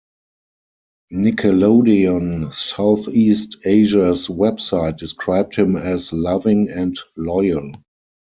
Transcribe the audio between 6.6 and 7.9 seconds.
and "loyal.